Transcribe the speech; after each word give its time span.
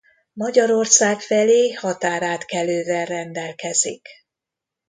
Magyarország 0.33 1.19
felé 1.19 1.71
határátkelővel 1.71 3.05
rendelkezik. 3.05 4.07